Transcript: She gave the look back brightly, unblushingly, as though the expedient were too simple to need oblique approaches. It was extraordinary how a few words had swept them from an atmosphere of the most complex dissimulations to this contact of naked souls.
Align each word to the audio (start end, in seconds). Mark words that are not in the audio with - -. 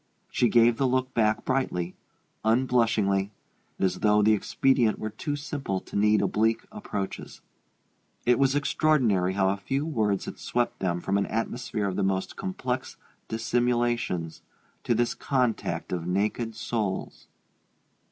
She 0.31 0.49
gave 0.49 0.77
the 0.77 0.87
look 0.87 1.13
back 1.13 1.45
brightly, 1.45 1.93
unblushingly, 2.43 3.29
as 3.77 3.99
though 3.99 4.23
the 4.23 4.33
expedient 4.33 4.97
were 4.97 5.11
too 5.11 5.35
simple 5.35 5.79
to 5.81 5.95
need 5.95 6.23
oblique 6.23 6.63
approaches. 6.71 7.39
It 8.25 8.39
was 8.39 8.55
extraordinary 8.55 9.33
how 9.33 9.49
a 9.49 9.57
few 9.57 9.85
words 9.85 10.25
had 10.25 10.39
swept 10.39 10.79
them 10.79 11.01
from 11.01 11.19
an 11.19 11.27
atmosphere 11.27 11.87
of 11.87 11.97
the 11.97 12.01
most 12.03 12.35
complex 12.35 12.97
dissimulations 13.27 14.41
to 14.85 14.95
this 14.95 15.13
contact 15.13 15.91
of 15.93 16.07
naked 16.07 16.55
souls. 16.55 17.27